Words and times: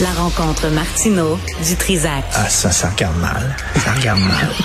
La 0.00 0.12
rencontre 0.12 0.68
Martino 0.68 1.38
du 1.66 1.76
Trizac. 1.76 2.24
Ah, 2.34 2.48
ça, 2.48 2.70
ça 2.70 2.88
regarde 2.88 3.18
mal. 3.18 3.54
Ça 3.84 3.92
regarde 3.92 4.20
mal. 4.20 4.48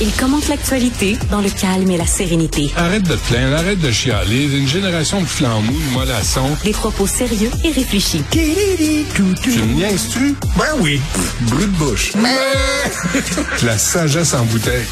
Il 0.00 0.12
commente 0.12 0.46
l'actualité 0.48 1.16
dans 1.30 1.40
le 1.40 1.48
calme 1.48 1.90
et 1.90 1.96
la 1.96 2.06
sérénité. 2.06 2.70
Arrête 2.76 3.04
de 3.04 3.14
te 3.14 3.28
plaindre, 3.28 3.56
arrête 3.56 3.80
de 3.80 3.90
chialer. 3.90 4.44
Une 4.44 4.68
génération 4.68 5.22
de 5.22 5.26
flambous, 5.26 5.72
de 5.72 5.94
mollassons. 5.94 6.50
Des 6.62 6.72
propos 6.72 7.06
sérieux 7.06 7.50
et 7.64 7.70
réfléchis. 7.70 8.22
Tu 8.30 8.40
me 8.42 9.74
niaises-tu? 9.74 10.36
Ben 10.56 10.66
oui. 10.80 11.00
Brut 11.40 11.72
de 11.72 11.78
bouche. 11.78 12.12
La 13.64 13.78
sagesse 13.78 14.34
en 14.34 14.44
bouteille. 14.44 14.84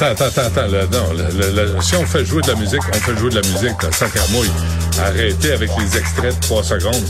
Attends, 0.00 0.12
attends, 0.12 0.24
attends, 0.26 0.40
attends. 0.60 0.66
là, 0.72 0.84
non, 0.92 1.12
le- 1.12 1.50
le- 1.52 1.74
le- 1.74 1.82
si 1.82 1.96
on 1.96 2.06
fait 2.06 2.24
jouer 2.24 2.40
de 2.42 2.48
la 2.48 2.54
musique, 2.54 2.80
on 2.92 2.98
fait 2.98 3.16
jouer 3.16 3.30
de 3.30 3.40
la 3.40 3.48
musique 3.48 3.78
dans 3.82 3.90
5 3.92 4.16
à 4.16 4.26
mouille. 4.32 4.50
Arrêtez 5.04 5.52
avec 5.52 5.70
les 5.78 5.96
extraits 5.98 6.34
de 6.36 6.40
3 6.46 6.62
secondes. 6.62 7.04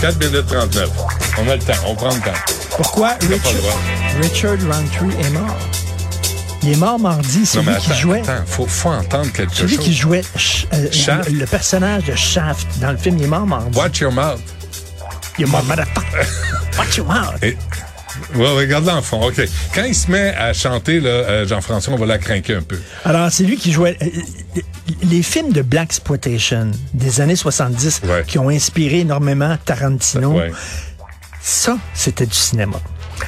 4 0.00 0.18
minutes 0.18 0.46
39. 0.46 0.88
On 1.38 1.48
a 1.48 1.56
le 1.56 1.62
temps, 1.62 1.72
on 1.86 1.94
prend 1.94 2.08
le 2.14 2.20
temps. 2.20 2.38
Pourquoi 2.76 3.10
Richard. 3.20 3.52
Richard 4.22 4.56
Roundtree 4.70 5.20
est 5.26 5.30
mort? 5.30 5.56
Il 6.62 6.72
est 6.72 6.76
mort 6.76 6.98
mardi. 6.98 7.44
C'est 7.46 7.58
Non, 7.58 7.64
mais 7.72 7.78
qui 7.78 7.92
jouait. 7.94 8.20
attends, 8.20 8.44
faut, 8.46 8.66
faut 8.66 8.88
entendre 8.90 9.30
quelque 9.32 9.54
C'est 9.54 9.64
lui 9.64 9.76
chose. 9.76 9.84
qui 9.84 9.94
jouait 9.94 10.22
euh, 10.72 10.90
Shaft? 10.90 11.30
le, 11.30 11.38
le 11.38 11.46
personnage 11.46 12.04
de 12.04 12.14
Shaft 12.14 12.66
dans 12.80 12.90
le 12.92 12.96
film. 12.96 13.16
Il 13.18 13.24
est 13.24 13.28
mort 13.28 13.46
mardi. 13.46 13.76
Watch 13.78 14.00
your 14.00 14.12
mouth. 14.12 14.40
Il 15.38 15.44
est 15.44 15.48
mort, 15.48 15.64
motherfucker. 15.64 16.26
Watch 16.78 16.96
your 16.96 17.06
mouth. 17.06 17.42
Et, 17.42 17.56
ouais, 18.34 18.50
regarde 18.56 18.86
l'enfant. 18.86 19.26
OK. 19.26 19.40
Quand 19.74 19.84
il 19.84 19.94
se 19.94 20.10
met 20.10 20.34
à 20.34 20.52
chanter, 20.52 21.00
là, 21.00 21.08
euh, 21.10 21.46
Jean-François, 21.46 21.92
on 21.94 21.96
va 21.96 22.06
la 22.06 22.18
craquer 22.18 22.54
un 22.54 22.62
peu. 22.62 22.78
Alors, 23.04 23.30
c'est 23.30 23.44
lui 23.44 23.56
qui 23.56 23.72
jouait. 23.72 23.96
euh, 24.02 24.06
les 25.02 25.22
films 25.22 25.52
de 25.52 25.62
Black 25.62 25.84
Exploitation 25.88 26.70
des 26.94 27.20
années 27.20 27.36
70 27.36 28.00
Ouais. 28.04 28.24
qui 28.26 28.38
ont 28.38 28.48
inspiré 28.48 29.00
énormément 29.00 29.56
Tarantino, 29.64 30.32
Ouais. 30.32 30.50
ça, 31.40 31.76
c'était 31.94 32.26
du 32.26 32.34
cinéma. 32.34 32.76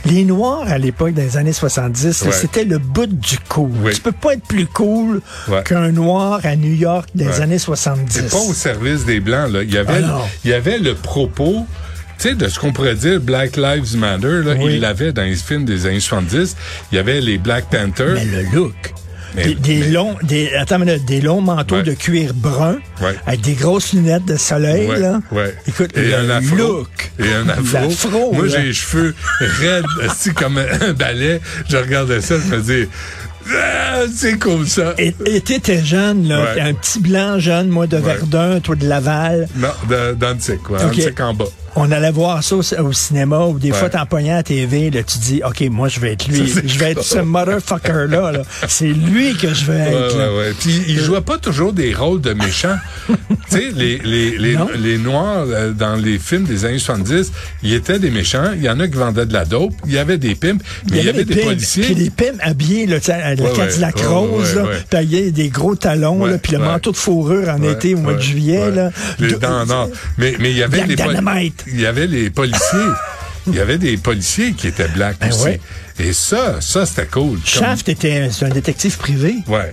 Les 0.05 0.25
Noirs, 0.25 0.65
à 0.69 0.79
l'époque, 0.79 1.15
des 1.15 1.37
années 1.37 1.53
70, 1.53 2.23
Ouais. 2.23 2.33
c'était 2.33 2.65
le 2.65 2.79
bout 2.79 3.07
du 3.07 3.39
cool. 3.49 3.71
Oui. 3.83 3.93
Tu 3.93 4.01
peux 4.01 4.13
pas 4.13 4.35
être 4.35 4.45
plus 4.45 4.67
cool 4.67 5.21
Ouais. 5.49 5.63
qu'un 5.65 5.91
Noir 5.91 6.41
à 6.45 6.55
New 6.55 6.73
York 6.75 7.09
des 7.15 7.27
Ouais. 7.27 7.41
années 7.41 7.59
70. 7.59 8.13
C'est 8.13 8.31
pas 8.31 8.39
au 8.45 8.55
service 8.55 9.05
des 9.05 9.19
Blancs, 9.21 9.51
là. 9.53 9.63
Il 9.65 9.73
y 9.75 9.79
avait, 9.79 9.95
Ah 9.97 10.01
non. 10.07 10.21
il 10.45 10.51
y 10.51 10.55
avait 10.55 10.79
le 10.79 10.95
propos, 10.95 11.67
sais, 12.23 12.35
de 12.35 12.49
ce 12.49 12.59
qu'on 12.59 12.73
pourrait 12.73 12.95
dire 12.95 13.21
Black 13.21 13.57
Lives 13.57 13.97
Matter, 13.97 14.43
là. 14.45 14.55
Oui. 14.59 14.75
Il 14.75 14.81
l'avait 14.81 15.13
dans 15.13 15.23
les 15.23 15.35
films 15.37 15.65
des 15.65 15.87
années 15.87 16.01
70. 16.01 16.57
Il 16.93 16.97
y 16.97 16.99
avait 16.99 17.21
les 17.21 17.39
Black 17.39 17.67
Panthers. 17.71 18.15
Mais 18.15 18.25
le 18.25 18.43
look. 18.55 18.75
Mais- 19.37 19.45
des, 19.45 19.55
des 19.55 19.79
mais- 19.79 19.91
longs, 19.91 20.17
des, 20.25 20.53
attends 20.55 20.81
minute, 20.81 21.05
des 21.05 21.21
longs 21.21 21.41
manteaux 21.41 21.77
Ouais. 21.77 21.83
de 21.85 21.93
cuir 21.93 22.35
brun 22.35 22.79
Ouais. 23.01 23.15
avec 23.27 23.41
des 23.43 23.53
grosses 23.53 23.93
lunettes 23.93 24.25
de 24.25 24.37
soleil, 24.37 24.89
Ouais, 24.89 24.99
là. 24.99 25.21
ouais. 25.31 25.55
Écoute, 25.69 25.97
et 25.97 26.03
le 26.09 26.15
un 26.17 26.31
afro. 26.31 26.57
look. 26.57 27.13
Et 27.21 27.33
un 27.33 27.49
afro. 27.49 28.33
Moi, 28.33 28.49
j'ai 28.49 28.63
les 28.63 28.73
cheveux 28.73 29.15
raides, 29.39 29.85
esti, 30.05 30.31
comme 30.35 30.59
un 30.59 30.93
balai. 30.95 31.41
Je 31.69 31.77
regardais 31.77 32.21
ça, 32.21 32.35
je 32.45 32.57
me 32.57 32.61
dis, 32.61 32.89
ah, 33.55 34.01
c'est 34.13 34.37
comme 34.37 34.67
ça. 34.67 34.95
Et 34.99 35.13
t'étais 35.41 35.85
jeune, 35.85 36.27
là, 36.29 36.53
Ouais. 36.55 36.61
un 36.63 36.75
petit 36.75 36.99
blanc 36.99 37.39
jeune, 37.39 37.69
moi, 37.69 37.87
de 37.87 37.99
Ouais. 37.99 38.03
Verdun, 38.03 38.59
toi 38.59 38.75
de 38.75 38.87
Laval. 38.89 39.49
Non, 39.55 39.69
de- 39.89 40.15
dans 40.15 40.31
le 40.31 40.39
tic, 40.39 40.61
quoi. 40.63 40.79
Dans 40.81 40.89
Ok. 40.89 40.97
le 40.97 41.05
tic 41.05 41.21
en 41.21 41.35
bas. 41.35 41.45
On 41.77 41.91
allait 41.93 42.11
voir 42.11 42.43
ça 42.43 42.57
au, 42.57 42.63
au 42.83 42.93
cinéma, 42.93 43.47
ou 43.47 43.59
des 43.59 43.71
Ouais. 43.71 43.77
fois, 43.79 43.89
t'en 43.91 44.05
pognais 44.07 44.33
à 44.33 44.37
la 44.37 44.43
TV, 44.43 44.91
là, 44.91 45.03
tu 45.03 45.19
dis, 45.19 45.41
OK, 45.45 45.61
moi, 45.71 45.89
je 45.89 46.01
vais 46.01 46.13
être 46.13 46.27
lui. 46.29 46.53
Je 46.65 46.79
vais 46.79 46.91
être 46.93 47.03
ce 47.05 47.19
motherfucker-là, 47.19 48.33
là. 48.33 48.43
C'est 48.69 48.89
lui 48.89 49.35
que 49.37 49.53
je 49.55 49.65
vais 49.67 49.79
être, 49.79 50.17
là. 50.19 50.33
ouais, 50.33 50.39
ouais. 50.39 50.53
Puis 50.59 50.83
il 50.89 50.99
jouait 51.01 51.21
pas 51.21 51.39
toujours 51.39 51.73
des 51.73 51.95
rôles 51.95 52.21
de 52.21 52.33
méchants. 52.33 52.77
tu 53.09 53.15
sais, 53.49 53.71
les, 53.75 53.99
les, 53.99 54.37
les, 54.39 54.55
Non. 54.57 54.69
les 54.79 54.99
Noirs, 54.99 55.45
euh, 55.49 55.73
dans 55.73 55.95
les 55.97 56.19
films 56.19 56.45
des 56.45 56.65
années 56.65 56.79
70, 56.79 57.33
ils 57.63 57.75
étaient 57.75 57.99
des 57.99 58.11
méchants. 58.11 58.51
Il 58.57 58.63
y 58.63 58.69
en 58.69 58.79
a 58.81 58.89
qui 58.89 58.95
vendaient 58.97 59.27
de 59.27 59.33
la 59.33 59.45
dope. 59.45 59.73
Il 59.87 59.93
y 59.93 59.99
avait 59.99 60.19
des 60.19 60.35
pimps. 60.35 60.63
Mais 60.91 60.99
il 60.99 61.05
y 61.05 61.09
avait 61.09 61.25
des 61.25 61.37
pims, 61.37 61.45
policiers. 61.49 61.85
Puis 61.85 61.95
des 61.95 62.11
pims 62.11 62.39
habillés, 62.41 62.87
là, 62.87 62.97
le 62.97 63.57
Cadillac 63.57 64.01
rose, 64.01 64.57
là, 64.57 65.05
des 65.05 65.49
gros 65.49 65.75
talons, 65.77 66.25
là, 66.25 66.39
puis 66.39 66.53
le 66.53 66.59
manteau 66.59 66.93
de 66.93 66.97
fourrure 66.97 67.49
en 67.49 67.63
été 67.63 67.95
au 67.95 67.99
mois 67.99 68.15
de 68.15 68.21
juillet. 68.21 68.71
Là. 68.71 68.91
Les 69.19 69.33
De- 69.33 69.39
or. 69.45 69.89
Mais, 70.19 70.35
mais 70.41 70.51
il 70.51 70.57
y 70.57 70.63
avait 70.63 70.87
les 70.87 70.97
Dynamite. 70.97 71.60
Il 71.67 71.81
y 71.81 71.87
avait 71.87 72.07
les 72.07 72.31
policiers. 72.31 72.89
Il 73.47 73.55
y 73.55 73.61
avait 73.61 73.79
des 73.79 73.97
policiers 73.97 74.53
qui 74.53 74.69
étaient 74.69 74.89
blacks 74.89 75.19
Ben 75.19 75.29
aussi. 75.31 75.45
ouais. 75.45 75.61
Et 75.99 76.13
ça, 76.13 76.61
ça, 76.61 76.85
c'était 76.87 77.07
cool. 77.07 77.39
Comme- 77.39 77.45
Shaft 77.47 77.89
était 77.89 78.29
c'est 78.31 78.45
un 78.47 78.51
détective 78.51 78.97
privé. 78.99 79.35
Ouais. 79.47 79.73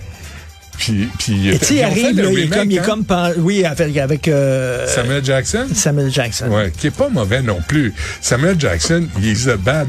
Puis, 0.78 1.08
puis 1.18 1.32
il 1.32 1.48
Et 1.48 1.54
était- 1.56 1.66
tu 1.66 1.80
arrive, 1.82 2.06
il 2.12 2.38
est 2.38 2.48
comme, 2.48 2.70
il 2.70 2.76
est 2.76 2.80
hein? 2.80 2.82
comme, 2.84 3.04
oui, 3.38 3.64
avec, 3.64 3.96
avec 3.96 4.28
euh, 4.28 4.86
Samuel 4.86 5.24
Jackson? 5.24 5.66
Samuel 5.74 6.10
Jackson. 6.12 6.46
Ouais, 6.48 6.72
qui 6.76 6.86
est 6.86 6.96
pas 6.96 7.08
mauvais 7.08 7.42
non 7.42 7.60
plus. 7.66 7.92
Samuel 8.20 8.58
Jackson, 8.60 9.06
il 9.20 9.50
a 9.50 9.56
bad, 9.56 9.88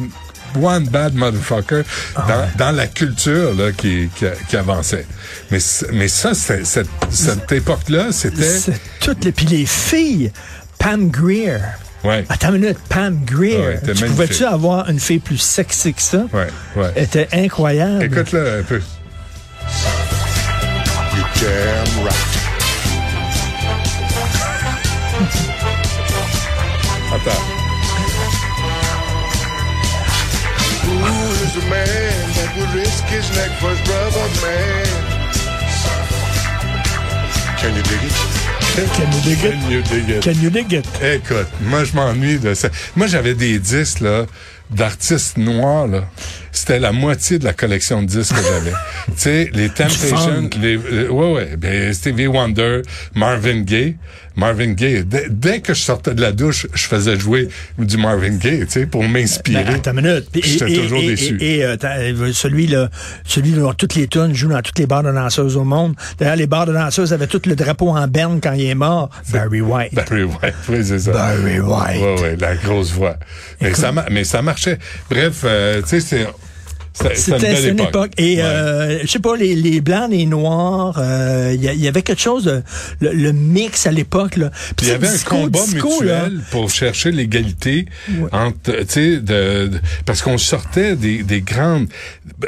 one 0.60 0.88
bad 0.88 1.14
motherfucker 1.14 1.84
Ah 2.16 2.26
dans, 2.58 2.66
dans 2.66 2.72
la 2.76 2.88
culture 2.88 3.54
là, 3.54 3.72
qui, 3.72 4.10
qui, 4.16 4.26
qui 4.50 4.58
avançait. 4.58 5.06
Mais, 5.52 5.60
mais 5.94 6.08
ça, 6.08 6.34
cette, 6.34 6.66
cette 7.12 7.52
époque-là, 7.52 8.08
c'était... 8.12 8.60
Toutes 9.00 9.24
les, 9.26 9.32
puis 9.32 9.46
les 9.46 9.66
filles, 9.68 10.32
Pam 10.80 11.10
Greer. 11.10 11.60
Ouais, 12.04 12.26
Attends 12.30 12.54
une 12.54 12.62
minute, 12.62 12.78
Pam 12.88 13.20
Greer. 13.26 13.58
Ouais, 13.60 13.80
tu 13.94 14.06
pouvais-tu 14.06 14.46
avoir 14.46 14.90
une 14.90 15.00
fille 15.00 15.20
plus 15.20 15.38
sexy 15.38 15.94
que 15.94 16.02
ça? 16.02 16.26
ouais, 16.34 16.48
ouais. 16.78 16.92
Elle 16.96 17.04
était 17.04 17.28
incroyable. 17.34 18.04
Écoute-le 18.04 18.60
un 18.60 18.64
peu. 18.64 18.82
Damn 21.42 22.04
right. 22.04 22.16
Attends. 27.14 27.46
Who 30.84 30.96
is 31.44 31.54
the 31.54 31.66
man 31.70 32.30
that 32.36 32.50
would 32.58 32.72
risk 32.76 33.04
his 33.06 33.30
neck 33.36 33.52
for 33.60 33.70
his 33.72 33.82
brother, 33.88 34.28
man? 34.42 34.88
Can 37.58 37.76
you 37.76 37.84
dig 37.84 38.04
it? 38.04 38.39
Can 38.76 39.12
you 39.12 39.22
dig 39.22 39.44
it? 39.44 39.52
Can 39.52 39.72
you 39.72 39.82
dig 39.82 40.10
it? 40.10 40.24
Can 40.24 40.42
you 40.42 40.50
dig 40.50 40.74
it? 40.74 40.86
Écoute, 41.02 41.48
moi, 41.62 41.84
je 41.84 41.94
m'ennuie 41.96 42.40
de 42.40 42.54
ça. 42.54 42.70
Moi, 42.96 43.08
j'avais 43.08 43.34
des 43.34 43.60
disques, 43.60 44.00
là, 44.00 44.26
d'artistes 44.70 45.38
noirs, 45.38 45.88
là. 45.88 46.10
C'était 46.52 46.80
la 46.80 46.92
moitié 46.92 47.40
de 47.40 47.46
la 47.46 47.54
collection 47.54 48.02
de 48.02 48.08
disques 48.08 48.36
que 48.36 48.42
j'avais. 48.42 48.72
tu 49.08 49.14
sais, 49.18 49.50
les 49.54 49.70
Temptations, 49.70 50.50
les, 50.62 50.78
euh, 50.78 51.10
ouais, 51.10 51.34
ouais, 51.34 51.56
ben, 51.58 51.94
Stevie 51.94 52.28
Wonder, 52.28 52.82
Marvin 53.16 53.62
Gaye. 53.62 53.98
Marvin 54.36 54.72
Gaye, 54.72 55.04
dès, 55.04 55.26
dès 55.30 55.60
que 55.60 55.74
je 55.74 55.82
sortais 55.82 56.14
de 56.14 56.22
la 56.22 56.32
douche, 56.32 56.66
je 56.74 56.88
faisais 56.88 57.20
jouer 57.20 57.50
du 57.78 57.98
Marvin 57.98 58.38
Gaye, 58.38 58.62
tu 58.66 58.72
sais, 58.72 58.86
pour 58.86 59.04
m'inspirer. 59.04 59.66
Ben, 59.66 59.76
attends 59.76 59.92
une 59.92 60.02
minute. 60.02 60.30
J'étais 60.34 60.74
toujours 60.76 61.00
et- 61.00 61.08
déçu. 61.08 61.38
Et, 61.42 61.58
et, 61.58 61.66
euh, 61.66 61.76
euh, 61.84 62.32
celui 62.34 62.68
là, 62.68 62.90
celui 63.26 63.52
dont 63.52 63.74
toutes 63.74 63.96
les 63.96 64.08
tunes 64.08 64.34
jouent 64.34 64.48
dans 64.50 64.62
toutes 64.62 64.80
les 64.80 64.86
bars 64.86 65.04
de 65.04 65.12
danseuses 65.12 65.58
au 65.58 65.66
monde. 65.66 65.94
D'ailleurs, 66.20 66.38
les 66.38 66.48
bars 66.48 66.66
de 66.66 66.72
danseuses 66.74 67.12
avaient 67.12 67.28
tout 67.28 67.42
le 67.46 67.56
drapeau 67.56 67.90
en 67.90 68.08
berne 68.08 68.40
quand 68.42 68.54
il 68.54 68.66
est 68.66 68.76
mort. 68.76 69.10
Barry 69.34 69.60
White. 69.60 69.94
Barry 69.94 70.24
White, 70.24 70.56
oui, 70.70 70.86
c'est 70.86 71.00
ça. 71.00 71.12
Barry 71.12 71.60
White. 71.60 72.02
Ouais, 72.02 72.22
ouais, 72.22 72.38
la 72.40 72.56
grosse 72.56 72.92
voix. 72.94 73.18
Mais 73.60 73.74
ça, 73.74 73.92
ma- 73.92 74.06
mais 74.10 74.24
ça 74.24 74.42
marchait. 74.42 74.80
Bref, 75.10 75.42
euh, 75.44 75.82
tu 75.82 75.90
sais, 75.90 76.00
c'est, 76.00 76.28
C'était 76.94 77.64
une 77.70 77.80
une 77.80 77.80
époque. 77.88 78.12
Et 78.18 78.38
Ouais. 78.38 78.42
euh, 78.44 79.00
je 79.04 79.08
sais 79.08 79.20
pas, 79.20 79.36
les, 79.38 79.56
les 79.56 79.80
blancs, 79.82 80.10
les 80.12 80.26
noirs, 80.26 80.98
euh, 81.00 81.52
il 81.56 81.64
y, 81.64 81.68
a- 81.70 81.74
il 81.74 81.80
y 81.82 81.88
avait 81.88 82.02
quelque 82.02 82.22
chose 82.22 82.44
de 82.46 82.64
le, 83.00 83.12
le 83.14 83.32
mix 83.32 83.86
à 83.88 83.92
l'époque 83.92 84.36
là. 84.38 84.50
Puis 84.50 84.74
Puis 84.78 84.86
il 84.88 84.90
y 84.90 84.94
avait 84.94 85.08
un 85.08 85.18
combat 85.26 85.60
disco, 85.66 86.02
là. 86.04 86.24
mutuel 86.26 86.42
pour 86.52 86.70
chercher 86.70 87.12
l'égalité 87.12 87.86
entre, 88.32 88.72
tu 88.82 88.86
sais, 88.88 89.18
de, 89.18 89.68
de- 89.68 89.80
parce 90.06 90.22
qu'on 90.22 90.38
sortait 90.38 90.96
des, 90.96 91.24
des 91.24 91.42
grandes, 91.42 91.88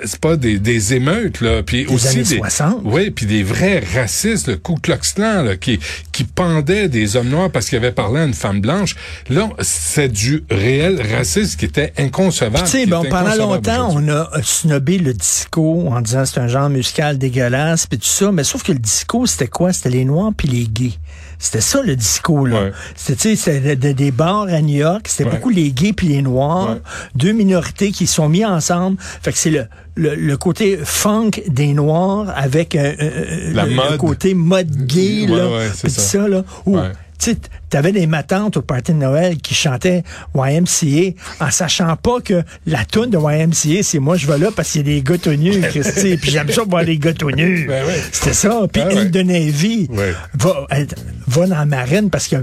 c'est 0.05 0.19
pas 0.19 0.35
des, 0.37 0.59
des 0.59 0.93
émeutes 0.93 1.41
là, 1.41 1.63
puis 1.63 1.85
Des 1.85 1.93
aussi 1.93 2.07
années 2.09 2.23
des, 2.23 2.37
60. 2.37 2.83
ouais, 2.85 3.11
puis 3.11 3.25
des 3.25 3.43
vrais 3.43 3.83
racistes, 3.95 4.47
le 4.47 4.55
Ku 4.57 4.73
Klux 4.81 4.95
Klan 5.15 5.43
là, 5.43 5.55
qui 5.55 5.79
qui 6.11 6.23
pendaient 6.23 6.89
des 6.89 7.15
hommes 7.15 7.29
noirs 7.29 7.49
parce 7.51 7.67
qu'ils 7.69 7.77
avaient 7.77 7.91
parlé 7.91 8.21
à 8.21 8.25
une 8.25 8.33
femme 8.33 8.61
blanche. 8.61 8.95
Là, 9.29 9.49
c'est 9.61 10.09
du 10.11 10.43
réel 10.49 11.01
racisme 11.15 11.57
qui 11.57 11.65
était 11.65 11.93
inconcevable. 11.97 12.65
Tu 12.65 12.71
sais, 12.71 12.85
bon, 12.85 13.03
pendant 13.09 13.35
longtemps, 13.35 13.89
on 13.91 14.07
a 14.09 14.29
snobé 14.43 14.97
le 14.97 15.13
disco 15.13 15.87
en 15.89 16.01
disant 16.01 16.25
c'est 16.25 16.39
un 16.39 16.47
genre 16.47 16.69
musical 16.69 17.17
dégueulasse, 17.17 17.85
puis 17.87 17.97
tout 17.99 18.05
ça. 18.05 18.31
Mais 18.31 18.43
sauf 18.43 18.63
que 18.63 18.71
le 18.71 18.79
disco, 18.79 19.25
c'était 19.25 19.47
quoi? 19.47 19.73
C'était 19.73 19.89
les 19.89 20.05
noirs 20.05 20.31
puis 20.35 20.47
les 20.47 20.65
gays. 20.67 20.93
C'était 21.39 21.61
ça, 21.61 21.81
le 21.81 21.95
disco, 21.95 22.45
là. 22.45 22.63
Ouais. 22.65 22.71
C'était, 22.95 23.15
tu 23.15 23.35
sais, 23.35 23.51
c'était 23.53 23.75
de- 23.75 23.87
de- 23.87 23.93
des 23.93 24.11
bars 24.11 24.43
à 24.47 24.61
New 24.61 24.77
York. 24.77 25.07
C'était 25.07 25.25
Ouais. 25.25 25.31
beaucoup 25.37 25.49
les 25.49 25.71
gays 25.71 25.93
puis 25.93 26.07
les 26.07 26.21
noirs. 26.21 26.69
Ouais. 26.71 26.81
Deux 27.15 27.31
minorités 27.31 27.91
qui 27.91 28.05
sont 28.07 28.29
mis 28.29 28.45
ensemble. 28.45 28.97
Fait 28.99 29.31
que 29.31 29.37
c'est 29.39 29.49
le, 29.49 29.65
le, 29.95 30.13
le 30.15 30.37
côté 30.37 30.77
funk 30.83 31.31
des 31.47 31.73
noirs 31.73 32.31
avec 32.35 32.75
euh, 32.75 32.93
euh, 33.01 33.53
La 33.53 33.65
le, 33.65 33.71
le 33.73 33.97
côté 33.97 34.33
mode 34.35 34.69
gay, 34.85 35.25
là. 35.27 35.47
ouais, 35.49 35.69
c'est 35.73 35.87
puis 35.87 35.91
ça. 35.91 36.27
là. 36.27 36.43
Où, 36.67 36.77
Ouais. 36.77 36.91
Tu 37.21 37.31
sais, 37.31 37.37
t'avais 37.69 37.91
des 37.91 38.07
matantes 38.07 38.57
au 38.57 38.61
party 38.63 38.93
de 38.93 38.97
Noël 38.97 39.37
qui 39.37 39.53
chantaient 39.53 40.03
YMCA 40.35 41.13
en 41.39 41.51
sachant 41.51 41.95
pas 41.95 42.19
que 42.19 42.41
la 42.65 42.83
tune 42.83 43.11
de 43.11 43.17
YMCA, 43.17 43.83
c'est 43.83 43.99
moi 43.99 44.17
je 44.17 44.25
vais 44.25 44.39
là 44.39 44.49
parce 44.55 44.71
qu'il 44.71 44.81
y 44.87 44.91
a 44.91 44.95
des 44.95 45.01
gars 45.03 45.17
tout 45.19 45.29
nus, 45.31 45.61
Christy, 45.61 46.17
puis 46.17 46.31
j'aime 46.31 46.49
ça 46.49 46.63
voir 46.67 46.83
des 46.83 46.97
gars 46.97 47.13
tout 47.13 47.29
nus. 47.29 47.65
Ben. 47.67 47.85
C'était 48.11 48.33
ça. 48.33 48.61
Puis 48.73 48.81
Ben 48.83 49.09
de 49.09 49.21
Navy 49.21 49.87
Ouais. 49.91 50.13
va, 50.33 50.65
elle- 50.71 50.87
va 51.27 51.47
dans 51.47 51.55
la 51.59 51.65
marine 51.65 52.09
parce 52.09 52.27
que 52.27 52.37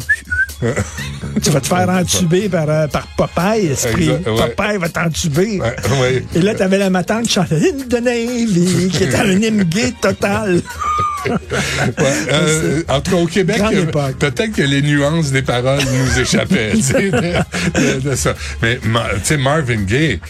tu 1.42 1.50
vas 1.50 1.60
te 1.60 1.66
faire 1.66 1.88
entuber 1.88 2.48
par, 2.48 2.68
euh, 2.68 2.86
par 2.86 3.06
Popeye, 3.16 3.66
esprit. 3.66 4.10
Exact, 4.10 4.28
ouais. 4.28 4.54
Popeye 4.54 4.76
va 4.78 4.88
t'entuber. 4.88 5.60
Ouais, 5.60 5.76
ouais. 6.00 6.24
Et 6.34 6.40
là, 6.40 6.54
t'avais 6.54 6.78
la 6.78 6.90
matante 6.90 7.24
qui 7.26 7.32
chantait 7.34 7.58
Ile 7.60 7.86
de 7.88 7.96
Navy, 7.98 8.88
qui 8.92 9.04
était 9.04 9.16
un 9.16 9.30
hymne 9.40 9.64
gay 9.64 9.92
total. 10.00 10.60
Euh, 12.30 12.82
en 12.88 13.00
tout 13.00 13.10
cas, 13.12 13.16
au 13.16 13.26
Québec, 13.26 13.60
peut-être 14.18 14.52
que 14.52 14.62
les 14.62 14.82
nuances 14.82 15.30
des 15.30 15.42
paroles 15.42 15.80
nous 15.82 16.20
échappaient 16.20 16.72
de, 16.72 17.94
de- 17.96 18.00
de 18.10 18.14
ça. 18.14 18.34
Mais 18.62 18.78
Ma- 18.84 19.08
tu 19.14 19.20
sais, 19.24 19.36
Marvin 19.36 19.82
Gaye, 19.82 20.20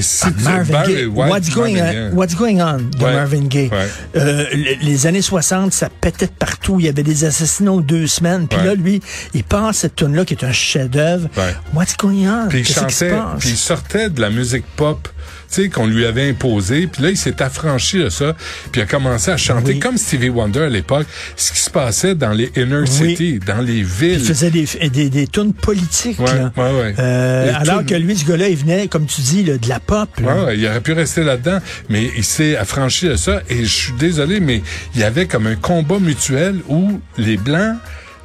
si 0.00 0.26
tu- 0.26 0.42
Marvin 0.42 0.84
Gaye. 0.86 1.04
White, 1.06 1.30
What's 1.30 1.50
going, 1.50 1.70
on, 1.70 1.74
Gaye. 1.74 2.10
what's 2.12 2.34
going 2.34 2.60
on 2.60 2.78
de 2.78 3.04
Ouais. 3.04 3.14
Marvin 3.14 3.46
Gaye? 3.46 3.68
Ouais. 3.70 3.88
Euh, 4.16 4.44
le- 4.52 4.84
les 4.86 5.06
années 5.06 5.22
60, 5.22 5.72
ça 5.72 5.88
pétait 5.88 6.26
de 6.26 6.32
partout. 6.32 6.76
Il 6.80 6.86
y 6.86 6.88
avait 6.88 7.02
des 7.02 7.24
assassinats 7.24 7.72
aux 7.72 7.80
deux 7.82 8.06
semaines. 8.06 8.48
Puis 8.48 8.58
Ouais. 8.58 8.66
là, 8.66 8.74
lui, 8.74 9.00
il 9.34 9.44
passe 9.44 9.78
cette 9.78 9.96
tune 9.96 10.14
là 10.14 10.24
qui 10.24 10.34
est 10.34 10.44
un 10.44 10.52
chef-d'œuvre. 10.52 11.28
What's 11.74 11.96
going 11.96 12.26
on? 12.28 12.48
Puis 12.48 12.60
il 12.60 12.66
chantait, 12.68 13.12
puis 13.38 13.50
il 13.50 13.56
sortait 13.56 14.10
de 14.10 14.20
la 14.20 14.30
musique 14.30 14.64
pop, 14.76 15.08
sais, 15.48 15.68
qu'on 15.68 15.86
lui 15.86 16.04
avait 16.04 16.28
imposée. 16.28 16.86
Puis 16.86 17.02
là, 17.02 17.10
il 17.10 17.16
s'est 17.16 17.42
affranchi 17.42 17.98
de 17.98 18.08
ça, 18.08 18.34
puis 18.72 18.80
il 18.80 18.84
a 18.84 18.86
commencé 18.86 19.30
à 19.30 19.36
chanter 19.36 19.72
Oui. 19.74 19.78
comme 19.80 19.96
Stevie 19.96 20.28
Wonder 20.28 20.60
à 20.62 20.68
l'époque, 20.68 21.06
ce 21.36 21.52
qui 21.52 21.60
se 21.60 21.70
passait 21.70 22.14
dans 22.14 22.32
les 22.32 22.50
inner 22.56 22.80
Oui. 22.80 22.86
cities, 23.10 23.38
dans 23.44 23.60
les 23.60 23.82
villes. 23.82 24.20
Il 24.20 24.24
faisait 24.24 24.50
des, 24.50 24.66
des, 24.90 25.08
des 25.10 25.26
tunes 25.26 25.52
politiques. 25.54 26.18
Ouais, 26.18 26.26
là. 26.34 26.52
ouais, 26.56 26.80
ouais. 26.80 26.94
Euh, 26.98 27.52
alors 27.54 27.78
tunes- 27.78 27.86
que 27.86 27.94
lui, 27.94 28.16
ce 28.16 28.24
gars-là, 28.26 28.48
il 28.48 28.56
venait, 28.56 28.88
comme 28.88 29.06
tu 29.06 29.20
dis, 29.20 29.42
là, 29.44 29.58
de 29.58 29.68
la 29.68 29.80
pop. 29.80 30.08
là. 30.20 30.34
Ouais, 30.36 30.44
ouais, 30.46 30.58
il 30.58 30.66
aurait 30.66 30.80
pu 30.80 30.92
rester 30.92 31.22
là-dedans, 31.24 31.58
mais 31.88 32.10
il 32.16 32.24
s'est 32.24 32.56
affranchi 32.56 33.06
de 33.08 33.16
ça. 33.16 33.42
Et 33.48 33.64
je 33.64 33.74
suis 33.74 33.92
désolé, 33.94 34.40
mais 34.40 34.62
il 34.94 35.00
y 35.00 35.04
avait 35.04 35.26
comme 35.26 35.46
un 35.46 35.56
combat 35.56 35.98
mutuel 35.98 36.60
où 36.68 37.00
les 37.18 37.36
blancs, 37.36 37.76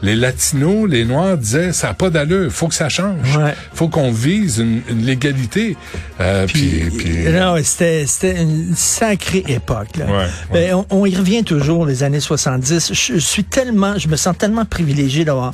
les 0.02 0.16
latinos, 0.16 0.88
les 0.90 1.06
noirs 1.06 1.38
disaient 1.38 1.74
ça 1.74 1.88
n'a 1.88 1.94
pas 1.94 2.10
d'allure, 2.10 2.52
faut 2.52 2.68
que 2.68 2.74
ça 2.76 2.90
change, 2.90 3.38
Ouais. 3.38 3.54
faut 3.74 3.88
qu'on 3.88 4.12
vise 4.12 4.58
une, 4.60 4.82
une 4.90 5.06
légalité. 5.06 5.78
Euh, 6.20 6.46
puis, 6.48 6.84
puis- 6.98 7.24
Non, 7.30 7.56
c'était, 7.64 8.06
c'était 8.08 8.42
une 8.42 8.76
sacrée 8.76 9.44
époque. 9.48 9.98
Là. 9.98 10.06
Ouais, 10.06 10.28
Ben, 10.52 10.74
on, 10.76 10.86
on 10.90 11.06
y 11.06 11.16
revient 11.16 11.44
toujours, 11.44 11.86
les 11.86 12.04
années 12.04 12.20
70. 12.20 12.94
Je, 12.94 13.14
je 13.14 13.20
suis 13.20 13.44
tellement, 13.44 13.98
je 13.98 14.08
me 14.08 14.16
sens 14.16 14.38
tellement 14.38 14.66
privilégié 14.66 15.26
d'avoir 15.26 15.54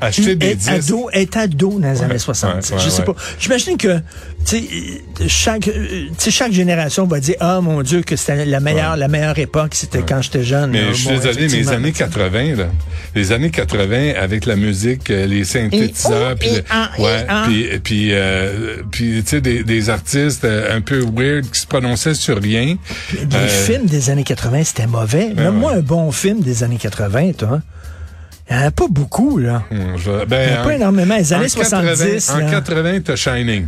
acheter 0.00 0.36
des 0.36 0.54
disques. 0.54 0.70
ado, 0.70 1.08
être 1.12 1.36
ado 1.36 1.78
dans 1.80 1.90
les 1.92 1.98
Ouais, 1.98 2.04
années 2.04 2.18
70. 2.18 2.70
ouais, 2.72 2.78
je 2.78 2.84
ouais, 2.84 2.90
sais 2.90 3.02
pas. 3.02 3.14
J'imagine 3.38 3.76
que, 3.76 3.98
tu 4.44 4.56
sais, 4.58 5.28
chaque, 5.28 5.68
euh, 5.68 6.06
chaque 6.28 6.52
génération 6.52 7.06
va 7.06 7.20
dire, 7.20 7.36
ah, 7.40 7.60
mon 7.60 7.82
Dieu, 7.82 8.02
que 8.02 8.16
c'était 8.16 8.44
la 8.44 8.60
meilleure, 8.60 8.96
la 8.96 9.08
meilleure 9.08 9.38
époque, 9.38 9.74
c'était 9.74 10.02
quand 10.02 10.22
j'étais 10.22 10.44
jeune. 10.44 10.70
Mais 10.70 10.82
là. 10.82 10.88
je 10.92 10.94
suis 10.96 11.08
Bon, 11.08 11.14
désolé, 11.16 11.48
mais 11.48 11.56
les 11.58 11.68
années 11.68 11.92
80, 11.92 12.54
là, 12.56 12.66
les 13.14 13.32
années 13.32 13.50
80 13.50 14.12
avec 14.20 14.46
la 14.46 14.56
musique, 14.56 15.10
euh, 15.10 15.26
les 15.26 15.44
synthétiseurs, 15.44 16.32
Et- 16.32 16.36
puis 16.36 16.48
ah, 16.70 16.90
ah. 17.28 17.44
puis 17.46 17.66
puis 17.82 18.08
euh, 18.12 18.82
puis 18.90 19.22
tu 19.22 19.30
sais 19.30 19.40
des, 19.40 19.62
des 19.64 19.90
artistes 19.90 20.44
un 20.44 20.80
peu 20.80 21.00
weird 21.14 21.50
qui 21.50 21.60
se 21.60 21.66
prononçaient 21.66 22.14
sur 22.14 22.40
rien. 22.40 22.76
Les 23.12 23.36
Euh, 23.36 23.48
films 23.48 23.86
des 23.86 24.10
années 24.10 24.24
80, 24.24 24.64
c'était 24.64 24.86
mauvais. 24.86 25.32
Ben 25.34 25.44
Nomme-moi 25.44 25.72
ouais. 25.72 25.78
un 25.78 25.82
bon 25.82 26.10
film 26.12 26.40
des 26.40 26.62
années 26.62 26.76
80, 26.78 27.32
toi. 27.32 27.60
Il 28.48 28.56
n'y 28.56 28.62
en 28.62 28.66
a 28.66 28.70
pas 28.70 28.86
beaucoup, 28.88 29.38
là. 29.38 29.62
hum, 29.72 29.96
je- 29.96 30.24
ben, 30.24 30.48
Il 30.48 30.52
y 30.54 30.56
en 30.56 30.60
a 30.60 30.64
pas 30.64 30.68
en- 30.68 30.76
énormément. 30.76 31.16
Les 31.16 31.32
en 31.32 31.36
années 31.38 31.48
80, 31.50 31.94
70, 31.96 32.30
En 32.30 32.38
là. 32.38 32.50
80, 32.50 33.00
t'as 33.04 33.16
Shining. 33.16 33.66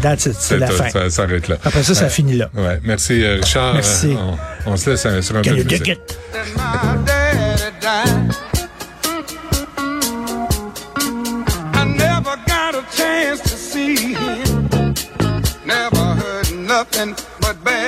That's 0.00 0.26
it, 0.26 0.34
c'est 0.38 0.58
la 0.58 0.68
tout, 0.68 0.74
fin. 0.74 0.90
Ça 0.90 1.10
s'arrête 1.10 1.46
là. 1.48 1.56
Après 1.64 1.82
ça, 1.82 1.94
ça 1.94 2.08
finit 2.08 2.36
là. 2.36 2.50
Ouais, 2.54 2.80
merci 2.82 3.22
euh, 3.24 3.36
Richard. 3.36 3.74
Merci. 3.74 4.12
Euh, 4.12 4.32
On, 4.66 4.72
on 4.72 4.76
se 4.76 4.90
laisse 4.90 5.06
euh, 5.06 5.22
sur 5.22 5.36
un 5.36 5.42
peu 5.42 5.50
de 5.50 5.56
Get 5.58 5.64
musique. 5.64 5.84
get 5.84 5.98
never 15.64 16.14
heard 16.20 16.50
nothing 16.52 17.14
but 17.40 17.56
bad 17.64 17.81